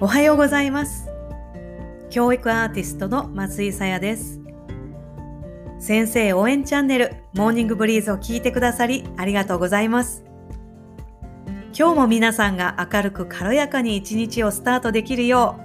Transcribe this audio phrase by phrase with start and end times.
[0.00, 1.08] おはようございます。
[2.08, 4.40] 教育アーティストの松井さやです。
[5.80, 10.22] 先生応援チャンネルモーニングブリーズを聞いてくださりありがとうございます。
[11.76, 15.58] 今日も皆さんが明るく軽やかに一日をスタートできるよ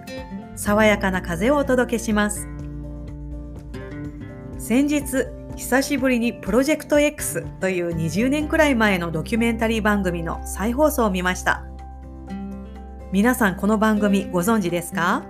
[0.56, 2.48] う爽やかな風をお届けします。
[4.58, 11.68] 先日久しぶりにプロジェクト X という20年くらい前のドキュメンタリー番組の再放送を見ました。
[13.14, 15.24] 皆さんこの番組ご存知ですか？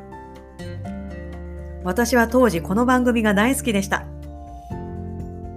[1.84, 4.06] 私は当時この番組が大好きでした。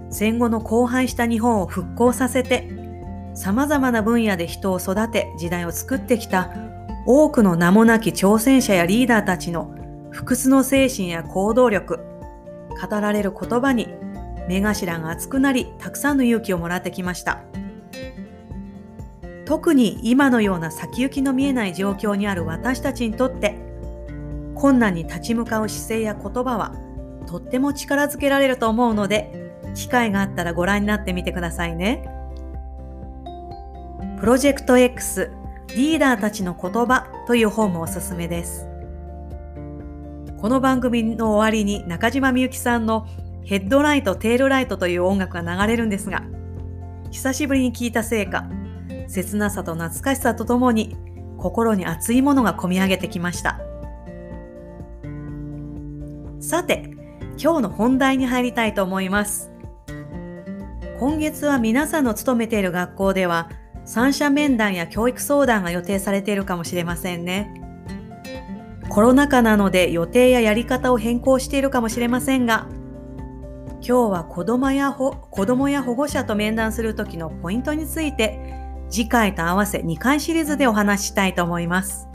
[0.09, 2.69] 戦後の荒廃した日本を復興させて、
[3.33, 6.49] 様々な分野で人を育て時代を作ってきた
[7.05, 9.73] 多くの名もなき挑戦者やリーダーたちの
[10.09, 12.01] 不屈の精神や行動力、
[12.89, 13.87] 語られる言葉に
[14.49, 17.43] 目頭が熱くなり、たくさんの勇気をもらってきました。
[19.47, 23.55] 特に今のような先行きの見えない状況にある私たちにとって
[24.55, 26.75] 困難に立ち向かう姿勢や言葉は
[27.27, 32.09] とっても力づけられると思うので機会があったらご覧になってみてくださいね。
[34.19, 35.31] プロジェクト X
[35.75, 38.67] リーダーたちの言葉という本もおすすめです。
[40.41, 43.07] この番組の終わりに中島みゆきさんの
[43.45, 46.23] ヘッドライト、テールライトという音楽が流れるんですが、
[47.11, 48.49] 久しぶりに聞いたせいか、
[49.07, 50.95] 切なさと懐かしさとともに
[51.37, 53.59] 心に熱いものが込み上げてきました。
[56.39, 56.91] さて、
[57.41, 59.51] 今日の本題に入りたいと思います。
[60.99, 63.49] 今月は皆さんの勤めている学校では
[63.85, 67.53] 三者面談や教育相談が予定されているかもしれませんね。
[68.89, 72.67] コロナ禍なので予定ややり方を変更しているかもしれませんが、
[73.87, 75.13] 今日は子供や子
[75.45, 78.56] 供や保護者と面談するときのポイントについて
[78.89, 82.07] 次回と合わせ2回シリーズでお話ししたいと思います。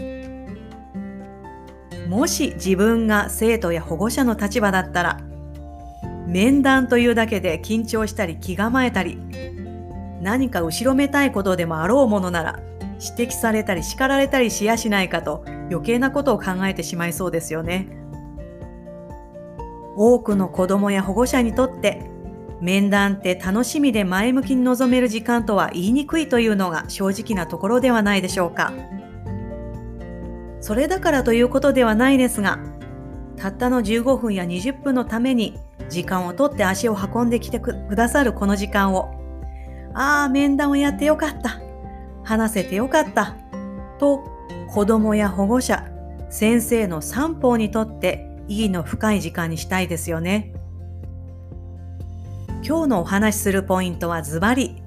[2.09, 5.20] もし自分が生徒や保護者の立場だったら、
[6.27, 9.19] 面談というだけで緊張したり気構えたり、
[10.20, 12.61] 何か後ろめたいことでもあろうものなら、
[13.01, 17.89] 指摘されたり叱られたりしやしないかと余計なことを考えてしまいそうですよね。
[19.97, 22.11] 多くの子供や保護者にとって
[22.62, 28.73] 面談って楽しみで前向きに臨める時間とは言いにくいというのが正直なところではないでしょうか。
[30.61, 32.61] それだからということではないですが、
[33.36, 35.58] たったの15分や20分のために
[35.89, 39.11] 時間をとって足を運んできてくださるこの時間を、
[39.92, 41.61] ああ、面談をやってよかった。
[42.23, 43.36] 話せてよかった。
[43.98, 44.23] と、
[44.73, 45.84] 子供や保護者、
[46.30, 50.52] 先生の三方にとって意義の深い時間にしたいですよね。
[52.64, 54.80] 今日のお話しするポイントはズバリ、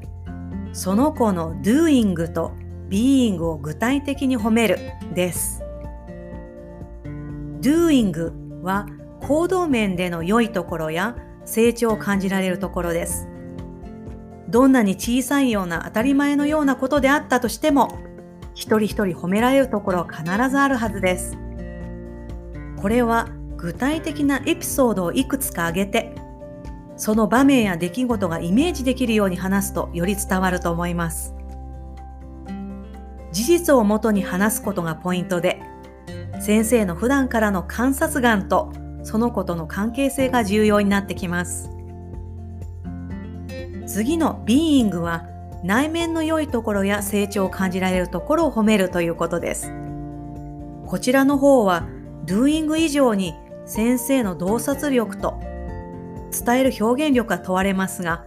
[0.71, 2.53] その子の doing と
[2.87, 4.79] being を具体的に褒める
[5.13, 5.61] です。
[7.59, 8.87] doing は
[9.21, 13.27] 行動面での良いところや成長を感じられるところです。
[14.47, 17.99] どんなに小さいような当たり前のようなことであったとしても、
[18.53, 21.37] 一人一人褒められるところは必ずあるはずです。
[22.77, 26.15] これは具体的なエピソードをいくつか挙げて、
[26.97, 31.35] その場面や出来事がイメージできるように話すとより伝わると思います。
[33.31, 35.61] 事実をもとに話すことがポイントで、
[36.39, 38.71] 先生の普段からの観察眼と
[39.03, 41.69] そのことの関係性が重要になってきます。
[43.85, 45.25] 次の being は
[45.63, 49.71] 内面の良いところや成長を感じられるところを褒めるということです。
[50.85, 51.87] こちらの方は
[52.25, 53.33] doing 以上に
[53.65, 55.39] 先生の洞察力と
[56.37, 58.25] 伝える表現力が問われますが、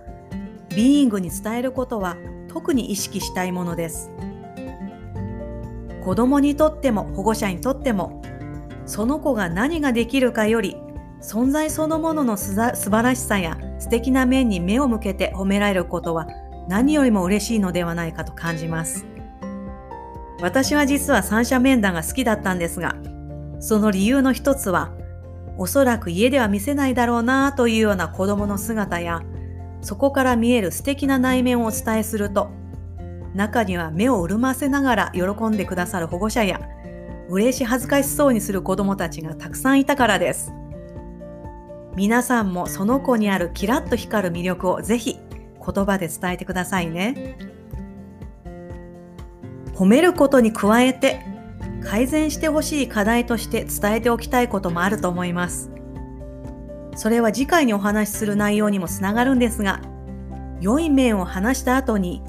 [0.71, 2.17] ビーイングに伝えることは
[2.49, 4.11] 特に意識したいものです。
[6.05, 8.23] 子供にとっても保護者にとっても、
[8.87, 10.77] その子が何ができるかより、
[11.21, 16.29] 存在そのものの素晴らしさや素敵な面に目を向けて褒められることは
[16.69, 19.04] 何よりも嬉しいのではないかと感じます。
[20.41, 22.95] 私は実は三者面談が好きだったんですが、
[23.59, 24.93] その理由の一つは、
[25.59, 29.22] おそらく家では見せないだろうなというような子供の姿や、
[29.83, 32.51] そこから見える素敵な内面をお伝えすると、
[33.34, 36.60] 中には目を潤ませながら喜んでくださる保護者や、
[37.28, 40.53] 嬉し恥ずかしそうにする子供たちがたくさんいたからです。
[41.97, 47.37] 皆さんもその子にあるキラッと光る魅力をぜひ言葉で伝えてくださいね。
[49.75, 51.21] 褒めることに加えて
[51.89, 55.71] 改善してほしい課題として伝えておきたいこともあると思います。
[56.95, 59.81] それは次回にお話しする内容にもつながるんですが、
[60.61, 62.23] 良い面を話した後に、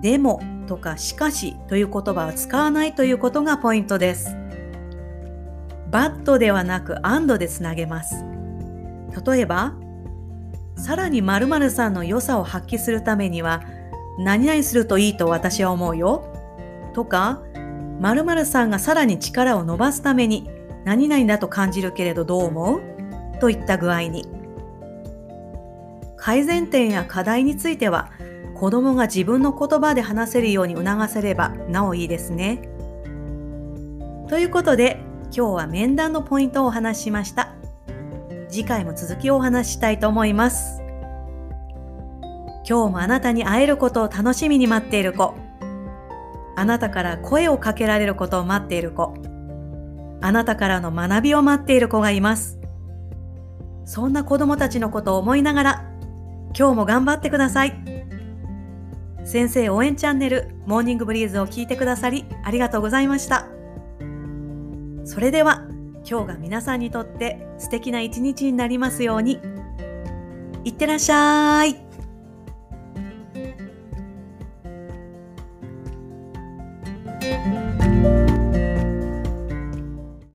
[0.00, 4.34] でもとかしかしという言葉を使わないということがポイントです。
[5.90, 8.24] バットではなくアンドでつなげます。
[9.26, 9.74] 例えば、
[10.76, 13.64] さらに〇〇さんの良さを発揮するためには、
[14.18, 16.24] 何々するといいと私は思うよ。
[16.94, 17.42] とか、
[18.04, 20.50] 〇〇さんがさらに力を伸ばすために
[20.84, 22.82] 何々だと感じるけれどどう思う？
[23.40, 24.28] といった具合に。
[26.18, 28.10] 改善点や課題については
[28.54, 32.68] 子供が自分の言葉で話せるように促せればなおいいですね。
[34.28, 35.00] ということで
[35.34, 37.54] 今日は面談のポイントをお話ししました。
[38.50, 40.82] 次回も続きをお話ししたいと思います。
[42.68, 45.42] 今日もあなたに会えることを楽しみに待っている子。
[46.56, 49.14] あなたから声をかけられることを待っている子。
[50.20, 52.58] あなたからの学びを待っている子がいます。
[53.84, 55.90] そんな子供たちのことを思いながら、
[56.56, 57.94] 今日も頑張ってください。
[59.24, 63.46] 先生応援チャンネルモーニングブリーズを聞いてくださりありがとうございました。
[65.04, 65.66] それでは
[66.08, 69.40] 今日が皆さんにとって素敵な一日になりますように。
[70.64, 71.83] いってらっしゃい。